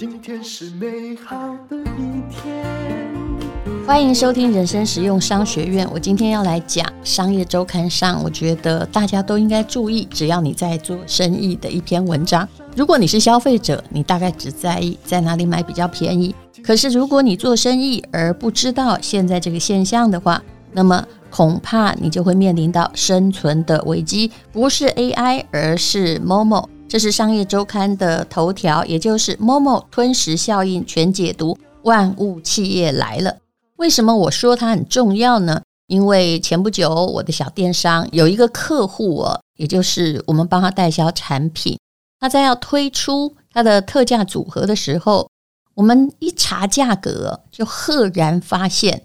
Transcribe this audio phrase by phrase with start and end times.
[0.00, 1.36] 今天是美好
[1.68, 2.64] 的一天。
[3.86, 5.86] 欢迎收听人生实用商学院。
[5.92, 12.48] 我今天要来讲商业周刊上，我觉得大家都应该注意，只要你在做生意的一篇文章。
[12.74, 16.34] 如果你是消费者，你大概只在意在哪里买比较便宜。
[16.62, 20.42] 可是如果你做生意而不知道现在这个现象的话，
[20.72, 24.30] 那么恐怕你就会面临到生存的危机。
[24.50, 26.64] 不是 AI，而是 Momo。
[26.90, 33.36] 这是商业周刊的头条，也就是 Momo 吞食效应全解读，万物企业来了。
[33.76, 35.62] 为什么我说它很重要呢？
[35.86, 41.78] 因为前不久我的小电商有一个客户哦，也就是我们帮他代销产品，
[42.18, 45.30] 他在要推出他的特价组合的时候，
[45.74, 49.04] 我们一查价格，就赫然发现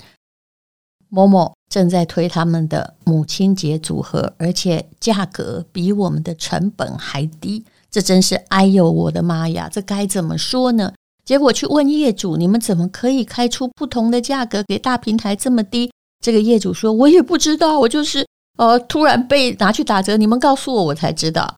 [1.12, 9.70] Momo 正在推他们的母亲节组合，而且价格比我们的成本还低，这真是哎呦我的妈呀！
[9.72, 10.94] 这该怎么说呢？
[11.24, 15.92] 结果去问业主，你们怎么可以开出不同的价格给大平台这么低？
[16.24, 18.26] 这个业主说：“我也不知道，我就是
[18.58, 21.56] 呃突然被拿去打折，你们告诉我，我才知道。”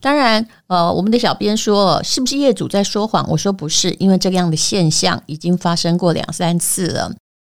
[0.00, 7.12] 当然，呃，我们的小编说：“是不是业主在说谎？”我说：“不是，因为这样的现象已经发生过两三次了。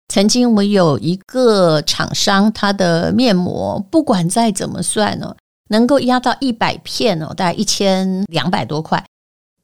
[0.09, 5.33] 曾经我有一个厂商，他的面膜不管再怎么算呢，
[5.69, 9.03] 能够压到一百片哦，大概一千两百多块。”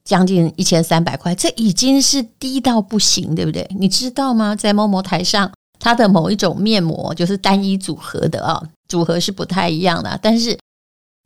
[0.05, 3.69] 将近一千三百块，这已经是低到不行，对不对？
[3.77, 4.55] 你知道吗？
[4.55, 10.17] 在 Momo 台上，它的某一种面膜就是单一组合的啊，组合是不太一样的。
[10.19, 10.57] 但是，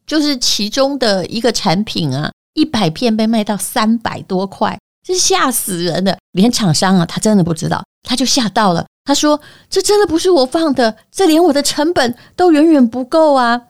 [0.05, 6.17] 就是其中的一个产品啊，一百片被卖到三百多块，这吓死人的。
[6.33, 8.85] 连厂商啊，他真的不知道，他就吓到了。
[9.05, 13.61] 他说：“这真的不是我放的，这连我的成本都远远不够啊！”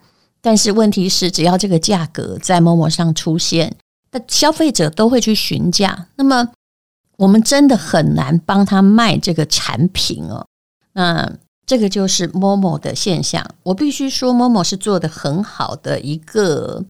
[0.44, 3.78] 但是问题是，只要这个价格在 Momo 上出现，
[4.12, 6.50] 那消费者都会去询价，那么
[7.16, 10.46] 我们真的很难帮他卖这个产品哦。
[10.92, 11.32] 那
[11.66, 13.50] 这个就是 Momo 的现象。
[13.64, 16.84] 我必须说，Momo 是做得很好的一个，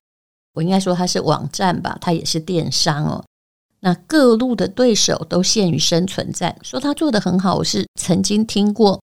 [0.55, 3.23] 我应该说它是网站吧，它也是电商哦。
[3.81, 8.99] 那各路的对手都陷于生存战，说他做得很好，我是曾经听过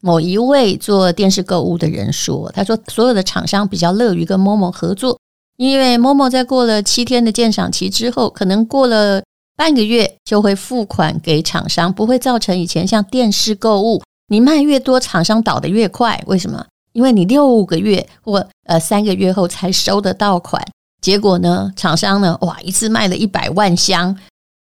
[0.00, 5.18] 某一位做电视购物的人说，他说所有的厂商比较乐于跟 Momo 合作。
[5.56, 9.22] 因为 Momo 在过了七天的鉴赏期之后，可能过了
[9.56, 16.22] 半个月就会付款给厂商，不会造成以前像电视购物，你卖越多，厂商倒得越快。
[16.28, 16.64] 为什么？
[16.92, 20.64] 因为你六个月或呃三个月后才收得到款，
[21.00, 24.16] 结果呢，厂商呢，哇，一次卖了一百万箱，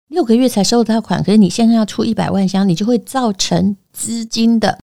[0.09, 4.78] 六个月才收得到款，可是你现在要出一百万箱，你就会造成资金的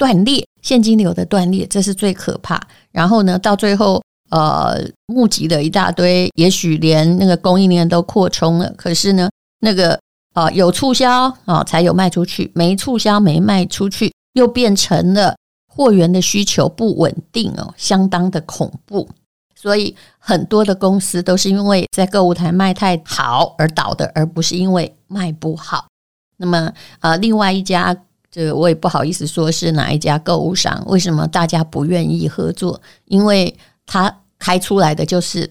[0.00, 2.58] 断裂，现金流的断裂，这是最可怕。
[2.90, 4.02] 然后呢，到最后。
[4.32, 9.28] 呃，募集了一大堆，也许连那个供应链都扩充了，可是呢，
[9.58, 9.94] 那个
[10.34, 15.34] 啊、呃、有促销啊、才有卖出去，没促销没卖出去，又变成了
[15.66, 19.08] 货源的需求不稳定哦，相当的恐怖。
[19.56, 25.88] 所以很多的公司都是因为在购物台卖太好而倒的，而不是因为卖不好。
[26.36, 27.96] 那么、呃，另外一家
[28.30, 32.80] 这我也不好意思说是哪一家购物商，为什么大家不愿意合作？
[33.06, 35.50] 因为他开出来的就是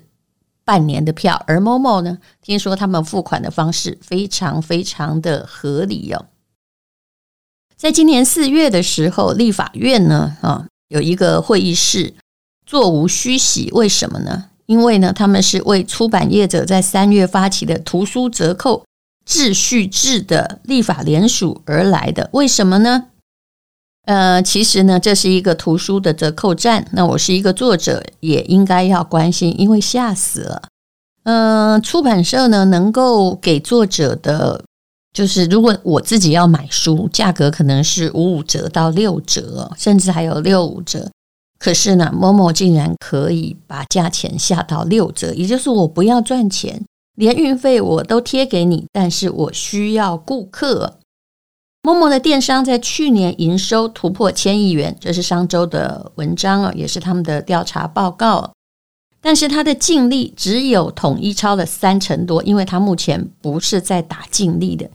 [0.64, 6.28] 半年的票，而某某呢，听说他们付款的方式非常非常的合理哦。
[7.76, 12.14] 在今年四月的时候，立法院呢啊有一个会议室
[12.66, 14.46] 座无虚席，为什么呢？
[14.66, 18.86] 因为呢他们是为出版业者在三月发起的图书折扣
[19.30, 23.06] 秩序制的立法联署而来的，为什么呢？
[24.06, 26.88] 呃，其实呢，这是一个图书的折扣站。
[26.94, 30.64] 那我是一个作者，也应该要关心，因为吓死了。
[31.24, 34.64] 呃，出版社呢，能够给作者的，
[35.14, 41.08] 就是如果我自己要买书，价格可能是五五折到六折，甚至还有六五折。
[41.60, 46.84] 可是呢某某竟然可以把价钱下到六折，也就是我不要赚钱，
[47.20, 51.00] 连运费我都贴给你，但是我需要顾客。
[51.84, 58.54] Momo 的电商在去年营收突破千亿元，这是上周的文章啊，也是他们的调查报告。
[59.20, 64.90] 但是它的净利只有统一超了三成多，因为它目前不是在打净利的。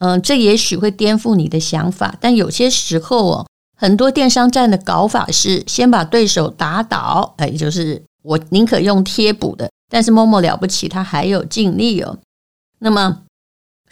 [0.00, 3.46] 嗯，这也许会颠覆你的想法，但有些时候哦，
[3.76, 12.18] 很多电商战的搞法是先把对手打倒，哎，就是我宁可用贴补的，但是 Momo 了不起，它还有净利哦。
[12.78, 13.24] 那么。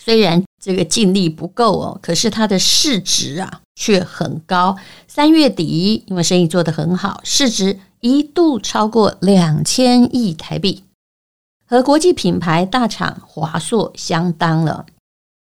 [0.00, 4.76] 虽然这个净利不够哦，可是它的市值啊却很高。
[5.08, 10.84] 三月底，因为生意做得很好，市值一度超过两千亿台币，
[11.66, 14.86] 和国际品牌大厂华硕相当了。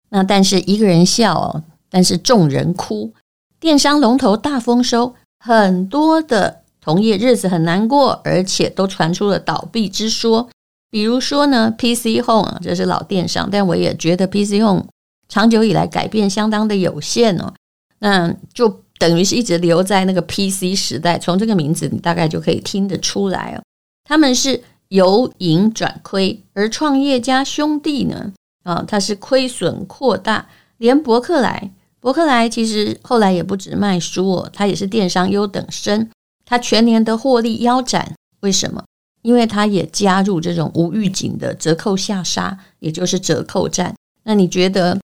[0.10, 3.12] 那但是一个人笑哦，但是众人哭。
[3.60, 10.48] 电商龙头大丰收，很多的同业日子很难过，而且都传出了倒闭之说。
[10.92, 14.86] 比如说呢，PC Home 这是老电商，但我也觉得 PC Home
[15.28, 17.52] 长久以来改变相当的有限哦。
[18.00, 21.18] 那就等于是一直留在那个 PC 时代。
[21.18, 23.64] 从这个名字，你大概就可以听得出来哦。
[24.08, 28.32] 他们是由盈转亏，而创业家兄弟呢，
[28.64, 30.48] 啊，他是亏损扩大，
[30.78, 36.08] 连伯克莱，伯克莱其实后来也不止卖书哦，他也是电商优等生，
[36.46, 38.14] 它全年的获利腰斩。
[38.42, 38.84] 为什么？
[39.24, 43.96] 因为它也加入这种无预警的折扣下杀，也就是折扣战。
[44.24, 45.00] 那你觉得，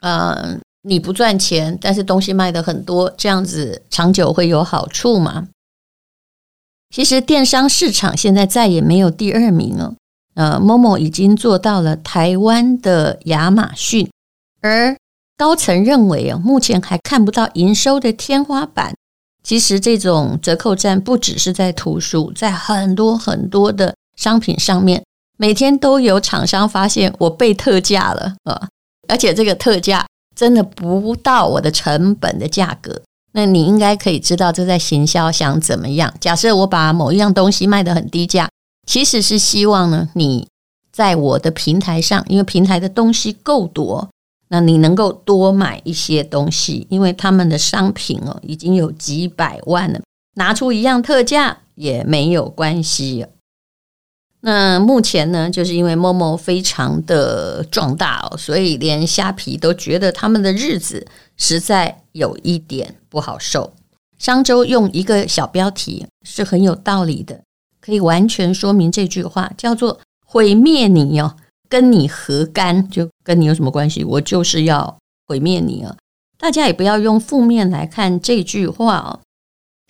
[0.00, 5.48] 呃，你不赚钱，但是东西卖得很多，这样子长久会有好处吗？
[6.88, 9.94] 其实电商市场现在再也没有第二名了。
[10.34, 14.10] 呃，Momo 已经做到了台湾的亚马逊，
[14.62, 14.96] 而
[15.36, 18.94] 高层认为啊，目前还看不到营收的天花板。
[19.48, 25.02] 其实这种折扣战不只是在图书，在很多很多的商品上面，
[25.38, 28.68] 每天都有厂商发现我被特价了啊！
[29.08, 30.06] 而且这个特价
[30.36, 33.00] 真的不到我的成本的价格。
[33.32, 36.12] 那你应该可以知道这在行销想怎么样？
[36.20, 38.50] 假设我把某一样东西卖得很低价，
[38.86, 40.46] 其实是希望呢，你
[40.92, 44.10] 在我的平台上，因为平台的东西够多。
[44.48, 50.00] 那你能够多买一些东西，因为他们的商品哦已经有几百万了，
[50.34, 53.26] 拿出一样特价也没有关系。
[54.40, 61.06] 那目前呢，就是因为 Momo 非常的壮大哦，所以连虾皮都觉得他们的日子
[61.36, 63.74] 实在有一点不好受。
[64.16, 67.42] 商周用一个小标题是很有道理的，
[67.80, 71.36] 可以完全说明这句话，叫做“毁灭你哦”。
[71.68, 72.88] 跟你何干？
[72.88, 74.02] 就跟你有什么关系？
[74.02, 75.94] 我就是要毁灭你啊！
[76.38, 79.20] 大家也不要用负面来看这句话哦。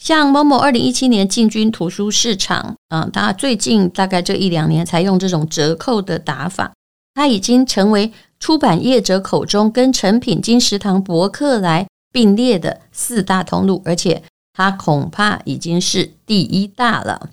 [0.02, 6.72] 像某某二零一七年进军图书市场啊，他最近大概这一两年才用这种折扣的打法，
[7.14, 14.22] 他已经成为出版业者口中跟诚品、金石堂、博客来并列的四大通路，而且
[14.52, 17.30] 他恐怕已经是第一大了。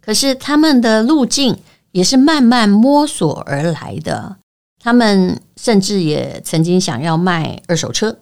[0.00, 1.58] 可是他们的路径。
[1.94, 4.36] 也是慢慢摸索而来的。
[4.82, 8.18] 他们甚至也曾经想要卖二手车，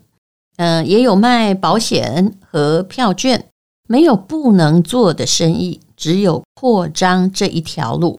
[0.58, 3.46] 嗯，也有卖保险和票券，
[3.88, 8.18] 没有不能做的生意，只有扩张这一条路。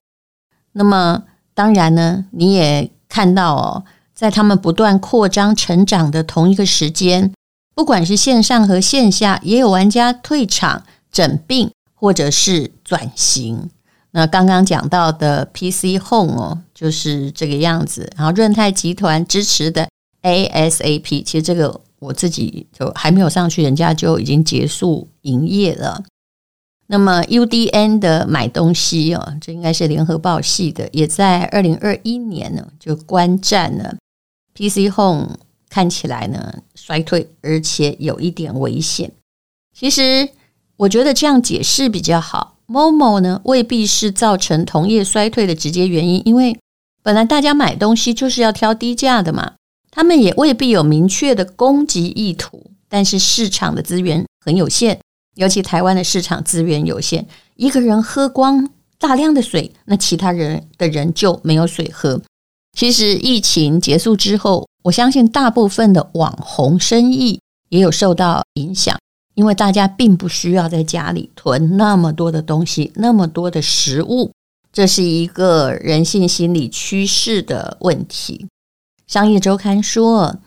[0.72, 1.24] 那么，
[1.54, 3.86] 当然呢，你也看到哦，
[4.16, 7.32] 在他们不断扩张成长的同一个时间，
[7.76, 13.70] 不管是线上和线下，也有玩家退场、整并或者是转型。
[14.16, 18.08] 那刚刚讲到的 PC Home 哦，就是这个样子。
[18.16, 19.90] 然后润泰集团支持的
[20.22, 26.04] ASAP，其实这个我自己就还没有上去，人家就已经结束营业了。
[26.86, 33.96] 那么 UDN 的买东西哦，这应该是联合报系的，也在二零二一年呢就观战了。
[34.54, 35.40] PC Home
[35.70, 39.12] 看起来呢衰退，而且有一点危险。
[39.76, 40.30] 其实
[40.78, 42.58] 我觉得这样解释比较好。
[42.74, 46.58] Momo 呢，未必是造成同业衰退的直接原因，因为
[47.04, 49.54] 本来大家买东西就是要挑低价的嘛。
[49.92, 55.00] 他们也未必有明确的攻击意图，但是市场的资源很有限，
[55.36, 57.28] 尤其台湾的市场资源有限，
[57.58, 62.20] 一个人喝光大量的水，那其他人的人就没有水喝。
[62.76, 67.40] 其实疫情结束之后，我相信大部分的网红生意
[67.70, 68.98] 也有受到影响。
[69.36, 74.32] 因为大家并不需要在家里囤那么多的东西，那么多的食物，
[74.72, 78.46] 这是一个人性心理趋势的问题。
[79.08, 80.38] 商业周刊说，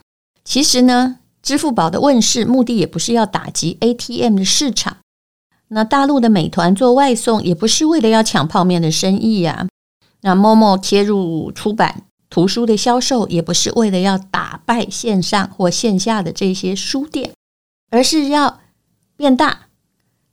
[0.44, 4.98] 其实呢，支付宝的问世目的也不是要打击 ATM 的市场。
[5.68, 9.66] 那大陆的美团做外送也不是为了要抢泡面的生意呀。
[10.20, 17.32] 那 Momo 切入出版图书的销售，也不是为了要打败线上或线下的这些书店，
[17.90, 18.60] 而是要。
[19.16, 19.68] 变大，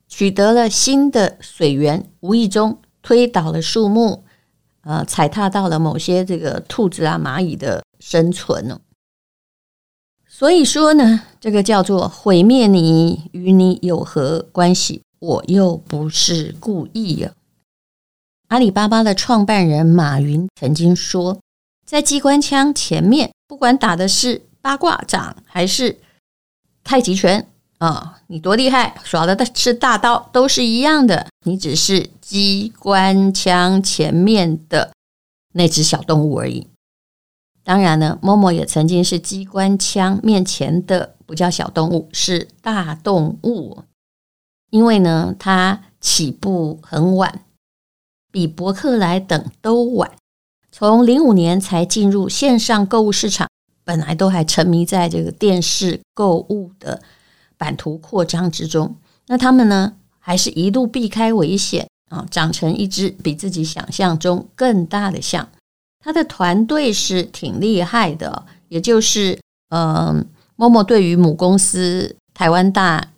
[0.07, 4.23] 取得了新的水源，无意中推倒了树木，
[4.81, 8.81] 呃，踩踏到了某些这个兔子啊、蚂蚁的生存哦。
[10.27, 15.01] 所以说呢，这个叫做毁灭你，与你有何关系？
[15.19, 17.33] 我又不是故意呀。
[18.49, 21.39] 阿里巴巴的创办人马云曾经说，
[21.85, 25.99] 在机关枪前面，不管打的是八卦掌还是
[26.83, 27.47] 太极拳。
[27.83, 31.27] 啊、你多厉害，耍的是大刀，都是一样的。
[31.45, 34.93] 你只是机关枪前面的
[35.51, 36.65] 那只小动物而已。
[37.61, 43.83] 当然呢，Momo 也曾经是机关枪面前的不叫小动物，是大动物。
[44.69, 47.43] 因为呢，它起步很晚，
[48.31, 50.09] 比伯克莱等都晚。
[50.71, 53.49] 从零五年才进入线上购物市场，
[53.83, 57.01] 本来都还沉迷在这个电视购物的
[57.63, 58.93] 版图扩张之中。
[59.27, 65.47] 那他们呢，还是一路避开危险啊，长成一只比自己想象中更大的象。
[66.03, 69.39] 他的团队是挺厉害的，也就是
[69.69, 70.25] 嗯
[70.57, 73.11] ，Momo 对于母公司台湾大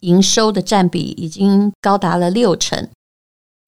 [0.00, 2.86] 营收的占比已经高达了六成。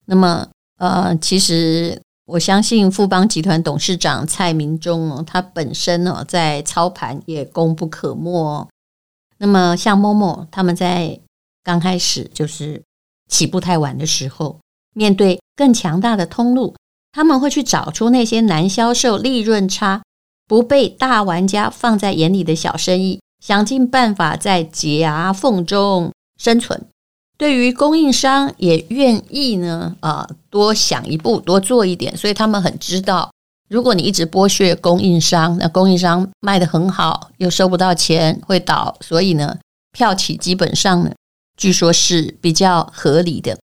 [0.05, 0.47] 那么
[0.77, 8.67] 呃，其实我相信富邦集团董事长蔡明忠他本身呢在操盘也功不可没。
[9.41, 11.19] 那么像 Momo 他们在
[11.63, 12.83] 刚开始就是
[13.27, 14.59] 起步太晚的时候，
[14.93, 16.75] 面对更强大的通路。
[17.11, 20.03] 他们会去找出那些难销售、利润差、
[20.47, 26.85] 不被大玩家放在眼里的小生意，想尽办法在夹缝中生存。
[27.35, 32.15] 对于供应商，也愿意呢，啊，多想一步，多做一点。
[32.15, 33.31] 所以他们很知道，
[33.71, 38.97] 如果你一直剥削供应商，那供应商卖得很好，又收不到钱，会倒。
[38.99, 39.57] 所以呢，
[39.93, 41.13] 票起基本上呢，
[41.55, 43.57] 据说是比较合理的。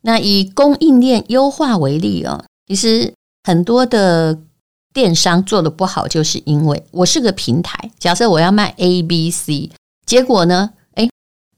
[0.00, 4.38] 那以供应链优化为例啊，其实很多的
[4.94, 9.70] 电商做得不好，就是因为我是个平台，假设我要卖 A、B、C，
[10.06, 11.10] 结果呢，诶，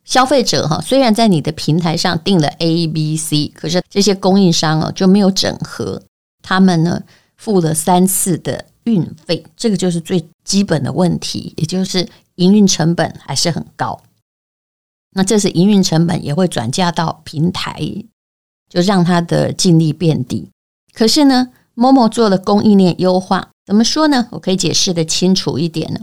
[0.05, 6.03] 消费者哈虽然在你的平台上订了 A、B、C，可是这些供应商啊就没有整合，
[6.43, 7.05] 他们呢
[7.47, 14.03] 付了三次的运费，这个就是最基本的问题，也就是营运成本还是很高。
[15.13, 18.05] 那这是营运成本也会转嫁到平台。
[18.69, 20.51] 就让它的净利变低。
[20.93, 24.27] 可是呢，Momo 做了供应链优化，怎么说呢？
[24.33, 26.01] 我可以解释得清楚一点呢。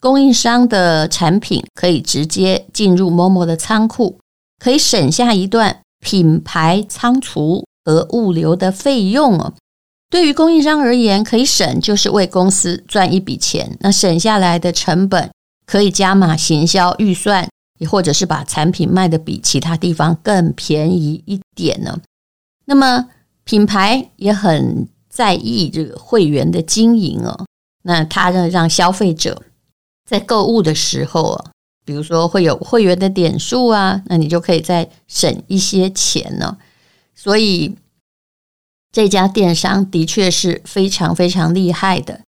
[0.00, 4.18] 供应商的产品可以直接进入 Momo 的仓库，
[4.58, 9.54] 可以省下一段品牌仓储和物流的费用哦。
[10.10, 13.78] 对于供应商而言，可以省就是为公司赚一笔钱。
[13.80, 15.30] 那省下来的成本
[15.64, 17.48] 可以加码行销预算。
[17.78, 21.98] 也或者是把产品卖得比其他地方更便宜一点呢？
[22.66, 23.08] 那么
[23.44, 27.46] 品牌也很在意这个会员的经营哦。
[27.84, 29.42] 那他呢，让消费者
[30.06, 31.50] 在购物的时候啊，
[31.86, 36.58] 比如说会有会员的点数啊，那你就可以再省一些钱呢。
[37.14, 37.74] 所以
[38.92, 42.20] 这家电商的确是非常非常厉害的。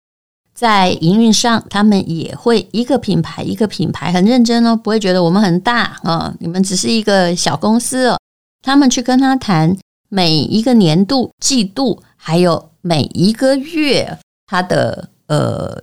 [0.55, 8.19] 在营运上，他们也会一个品牌一个品牌很认真哦，不会觉得我们很大啊，你们只是一个小公司哦。
[8.63, 9.77] 他们去跟他谈
[10.09, 15.83] 每一个年度、季度，还有每一个月，他的呃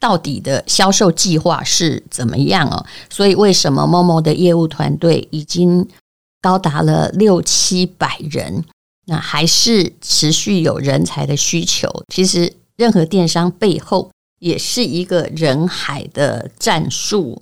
[0.00, 2.86] 到底的销售计划是怎么样哦？
[3.10, 5.86] 所以为什么 Momo 的业务团队已经
[6.40, 8.64] 高达了六七百人，
[9.06, 11.88] 那还是持续有人才的需求？
[12.12, 12.52] 其实。
[12.78, 17.40] 任何电商背后也是一个人海的战术，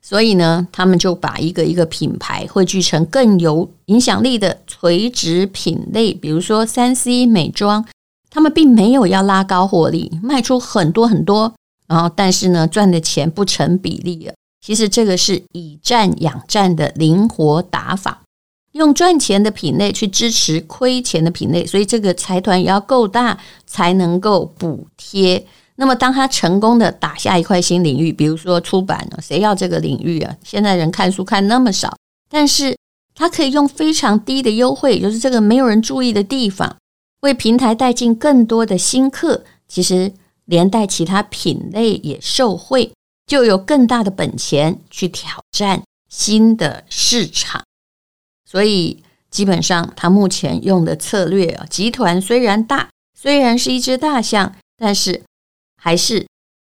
[0.00, 7.86] 所以呢，他们就把一个一个品牌汇聚成更有影响力的垂直品类，比如说三 C 美妆，
[8.30, 11.52] 他们并没有要拉高获利，卖出很多很多，
[11.86, 14.32] 然后但是呢，赚的钱不成比例了。
[14.64, 18.22] 其实这个是以战养战的灵活打法。
[18.72, 25.46] 用赚钱的品类去支持亏钱的品类，所以这个财团也要够大才能够补贴。
[25.76, 30.36] 那么，当他成功的打下一块新领域，比如说出版了，谁要这个领域啊？
[30.44, 31.96] 现在人看书看那么少，
[32.28, 32.76] 但是
[33.14, 36.76] 他可以用非常低的优惠，就是这个没有人注意的地方，
[37.22, 39.44] 为平台带进更多的新客。
[39.66, 40.12] 其实
[40.44, 42.92] 连带其他品类也受惠，
[43.26, 47.62] 就有更大的本钱去挑战新的市场。
[48.52, 55.22] 所以基本上，他目前用的策略啊，集团虽然大，虽然是一只大象，但是
[55.76, 56.26] 还是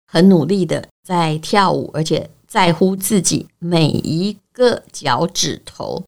[0.06, 6.04] 很努力的在跳舞，而且在乎自己每一个脚趾头。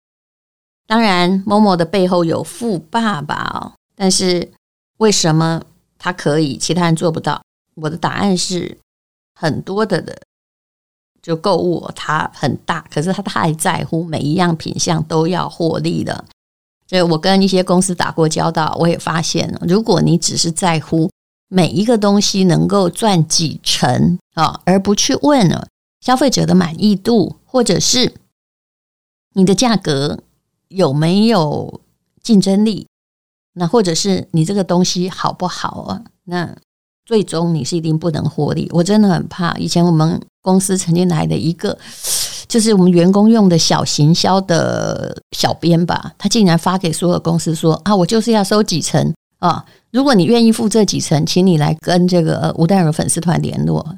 [0.86, 4.52] 当然，Momo 的背后有富爸爸哦，但是
[4.98, 5.60] 为什么
[5.98, 7.42] 他可以，其他人做不到？
[7.74, 8.78] 我的答案是
[9.34, 10.16] 很多的的。
[11.26, 16.24] 就购物，它很大，可是他太在乎每一样品相都要获利了。
[16.86, 21.10] 所以我跟一些公司打过交道，我也发现，如果你只是在乎
[21.48, 25.66] 每一个东西能够赚几成啊，而不去问了
[26.00, 28.14] 消费者的满意度，或者是
[29.34, 30.20] 你的价格
[30.68, 31.80] 有没有
[32.22, 32.86] 竞争力，
[33.54, 36.04] 那或者是你这个东西好不好啊？
[36.22, 36.56] 那
[37.06, 38.68] 最终你是一定不能获利。
[38.72, 39.54] 我真的很怕。
[39.54, 41.78] 以前我们公司曾经来的一个，
[42.48, 53.96] 就是我们员工用的小行销的小编吧，他竟然发给所有公司说啊，我就是要收几成啊，如果你愿意付这几成，请你来跟这个吴淡如粉丝团联络。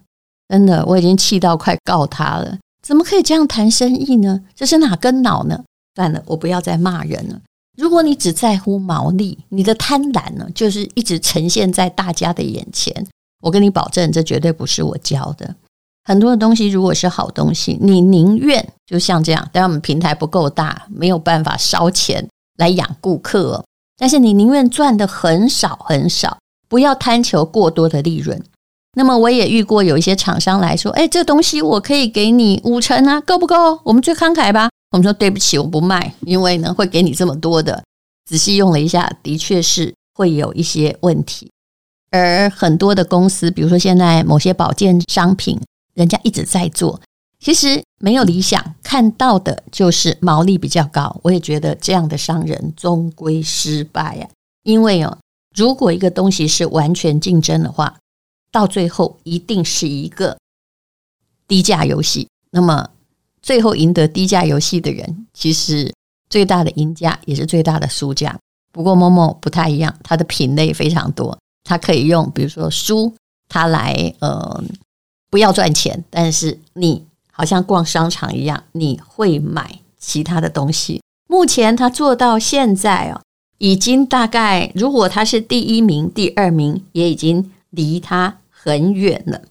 [0.49, 2.59] 真的，我已经气到快告他了。
[2.83, 4.41] 怎么可以这样谈生意呢？
[4.55, 5.65] 这是哪根脑呢？
[5.95, 7.41] 算了，我不要再骂人了。
[7.81, 13.07] 如果你只在乎毛利，你的贪婪呢，就是一直呈现在大家的眼前。
[13.41, 15.55] 我跟你保证，这绝对不是我教的。
[16.03, 23.65] 很多的东西，如果是好东西，你宁愿就像这样，但我们平台不够大，没有办法烧钱来养顾客。
[23.97, 26.37] 但是你宁愿赚的很少很少，
[26.69, 28.43] 不要贪求过多的利润。
[28.97, 33.79] 那么我也遇过有一些厂商来说，哎，这东西我可以给你五成啊，够不够？
[33.85, 34.69] 我们最慷慨吧。
[34.91, 37.85] 我们说对不起，我不卖，因为呢会给你这么多的。
[38.25, 41.51] 仔细用了一下，的确是会有一些问题。
[42.11, 45.61] 而很多的公司，比如说现在某些保健商品，
[45.95, 47.01] 人家一直在做，
[47.39, 51.19] 其实没有理想，看到的就是毛利比较高。
[51.23, 54.29] 我也觉得这样的商人终归失败呀，
[54.63, 55.19] 因为哦，
[55.55, 57.97] 如果一个东西是完全竞争的话。
[58.51, 60.39] 到最后一定是一个
[61.47, 62.89] 低价游戏，那么
[63.43, 65.93] 最后赢得低价游戏的人，其实
[66.29, 68.39] 最大的赢家也是最大的输家。
[68.73, 73.15] 不过 Momo 不太一样，它的品类非常多，它可以用比如说书，
[73.49, 74.63] 它来呃
[75.31, 81.03] 不要赚钱，但是你好像逛商场一样，你会买其他的东西。
[81.29, 83.21] 目前它做到现在哦，
[83.59, 87.51] 已经大概如果它是第一名、第二名，也已经。
[87.71, 89.43] 离他很远了，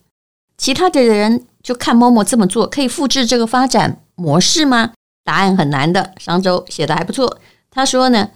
[0.58, 4.94] 其他的人就看 Momo 这么做，可以复制这个发展模式吗？
[5.26, 6.14] 答案很难的。
[6.18, 8.30] 上周写的还不错，他说呢，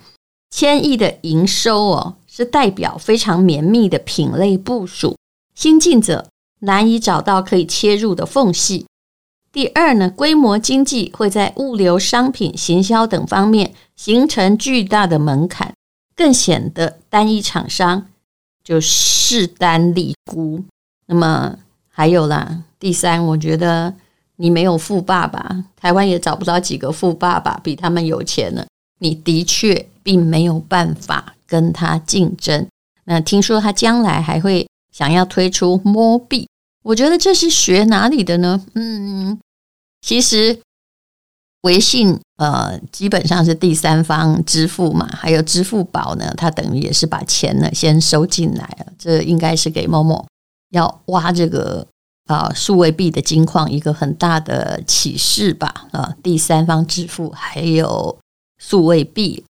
[0.49, 5.15] 千亿的营收哦，是代表非常绵密的品类部署，
[5.55, 6.27] 新进者
[6.59, 8.85] 难以找到可以切入的缝隙。
[9.53, 15.73] 第二呢，规模经济会在物流、商品、行销等方面形成巨大的门槛，
[16.17, 18.07] 更显得单一厂商。
[18.61, 20.65] 就势单力孤，
[21.05, 21.55] 那么
[21.87, 23.93] 还有啦，第三，我觉得
[24.37, 28.65] 你没有富爸爸，台湾也找不到几个富爸爸比他们有钱了。
[28.99, 32.67] 你的确并没有办法跟他竞争。
[33.05, 36.47] 那听说他将来还会想要推出摸币，
[36.83, 38.65] 我觉得这是学哪里的呢？
[38.73, 39.39] 嗯，
[40.01, 40.59] 其实。
[41.61, 50.25] 微信呃，基本上是第三方支付嘛，还有支付宝呢，它等于也是把钱呢先收进来了，这应该是给某某
[50.71, 51.85] 要挖这个
[52.31, 58.17] 啊数位币的金矿一个很大的启示吧啊，第三方支付还有
[58.57, 59.43] 数位币，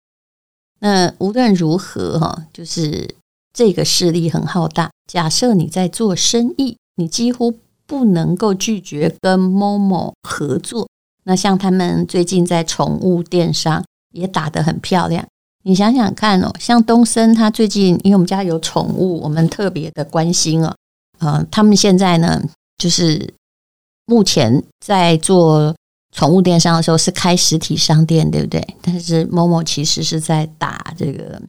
[0.80, 3.14] 那无论如何哈，就是
[3.52, 4.90] 这个势力很浩大。
[5.06, 10.88] 假设你在做生意，你几乎不能够拒绝跟 Momo 合作。
[11.24, 15.26] 那像他们最近在宠物电商也打得很漂亮，
[15.64, 20.74] 你想想看哦，像东森他最近因为我们家有宠物，我们特别的关心哦，
[21.18, 22.40] 呃，他们现在呢
[22.80, 23.34] 就是
[24.06, 25.76] 目前在做
[26.16, 28.74] 宠物电商的时候是开实体商店，对不对？
[28.80, 31.40] 但是 Momo 其实是在打这个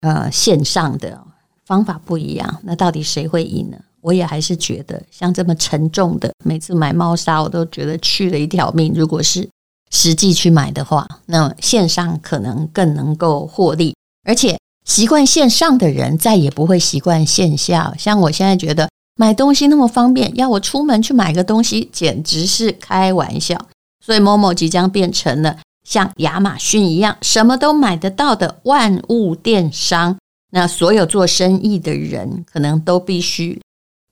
[0.00, 1.22] 呃线上的
[1.64, 3.78] 方法不一样，那到底谁会赢呢？
[4.02, 8.92] 我也还是觉得，像这么沉重的，每次买猫砂我都觉得去了一条命。
[8.94, 9.48] 如果是
[9.90, 13.94] 实际去买的话，那线上可能更能够获利。
[14.24, 17.94] 而且习惯线上的人再也不会习惯线下。
[17.98, 23.60] 像我现在觉得买东西那么方便，要我出门去买个东西，简直是开玩笑。
[24.04, 30.16] 所以 Momo 即将变成了像亚马逊一样，什么都买得到的万物电商。
[30.52, 33.60] 那所有做生意的人，可能都必须。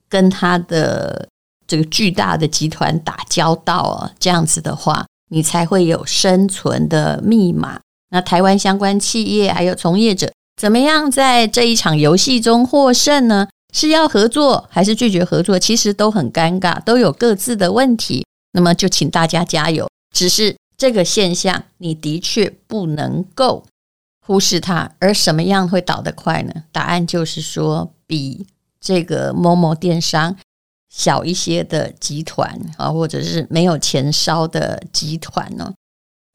[0.07, 1.29] 跟他的
[1.67, 7.81] 这个巨大的集团打交道啊，这样子的话，你才会有生存的密码。
[8.11, 13.49] 那台湾相关企业还有从业者，怎么样在这一场游戏中获胜呢？
[13.75, 15.59] 是要合作还是拒绝合作？
[15.59, 18.25] 其实都很尴尬，都有各自的问题。
[18.53, 19.87] 那么就请大家加油。
[20.15, 23.67] 只是这个现象，你的确不能够
[24.27, 24.91] 忽视它。
[24.99, 26.65] 而什么样会倒得快呢？
[26.73, 28.47] 答案就是说，比。
[28.87, 30.37] 这个某某电商
[30.91, 35.73] 小一些的集团啊，或者是没有钱烧的集团呢，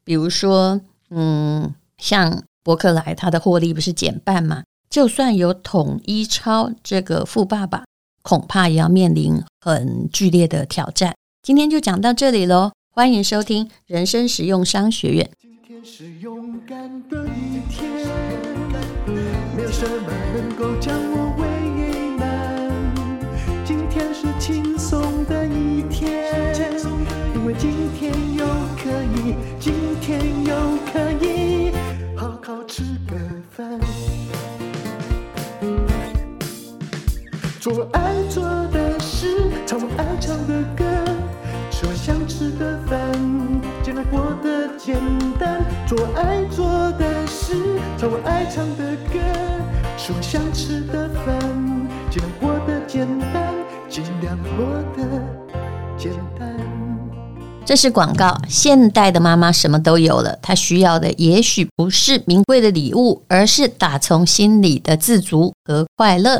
[0.03, 4.63] 比如说，嗯，像博客来，它的获利不是减半吗？
[4.89, 7.83] 就算有统一超这个富爸爸，
[8.23, 11.13] 恐怕也要面临很剧烈的挑战。
[11.43, 15.29] 今天就讲到这里喽，欢迎收听人生实用商学院。
[15.39, 17.87] 今天是勇敢的一天，
[19.55, 21.35] 没有什么能够将我
[37.69, 39.27] 做我爱做的事，
[39.67, 40.83] 唱我爱唱的歌，
[41.69, 42.99] 吃我想吃的饭，
[43.83, 44.97] 尽量过得简
[45.37, 45.63] 单。
[45.87, 47.53] 做我爱做的事，
[47.95, 49.19] 唱我爱唱的歌，
[49.97, 51.39] 吃我想吃的饭，
[52.09, 53.53] 尽量过得简单，
[53.87, 54.65] 尽量过
[54.97, 55.03] 得
[55.95, 56.49] 简单。
[57.63, 58.35] 这是广告。
[58.47, 66.39] 现代的妈妈什么都有了，她需要的也许不是名贵的礼物，而是打从心里的自足和快乐。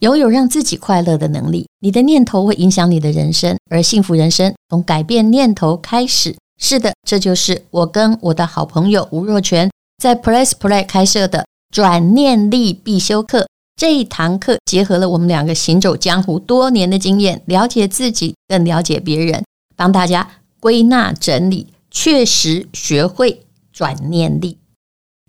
[0.00, 6.36] 拥有让自己快乐的能力，你的念头会影响你的人生，而幸福人生从改变念头开始。
[6.60, 13.46] 是的，这就是我跟我的好朋友吴若权在 Press Play 开设的转念力必修课。
[13.76, 19.44] 这一堂课结合了我们两个行走江湖多年的经验，了解自己，更了解别人，
[19.76, 20.28] 帮大家。
[20.58, 24.58] 归纳整理，确实学会转念力。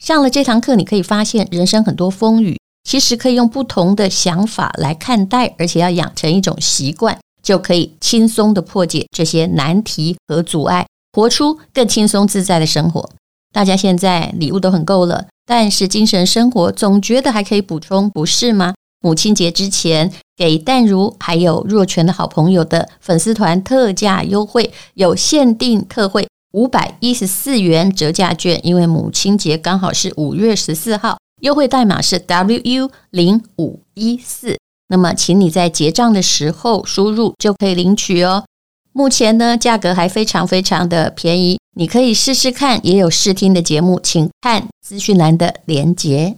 [0.01, 13.09] 上了这堂课，你可以发现人生很多风雨，其实可以用不同的想法来看待，而且要养成一种习惯，就可以轻松地破解这些难题和阻碍，活出更轻松自在的生活。
[13.53, 18.73] 大家现在礼物都很够了，但是精神生活总觉得还可以补充，不是吗？
[19.01, 34.57] 母亲节之前，给淡如还有若泉的好朋友的粉丝团特价优惠，有限定特惠五百一十四元折价券，因为母亲节刚好是五月十四号，优惠代码是 WU 零五一四。
[34.89, 38.45] 那么，请你在结账的时候输入就可以领取哦。
[38.93, 46.37] 目前呢，价格还非常非常的便宜，你可以试试看，也有试听的节目，请看资讯栏的连接。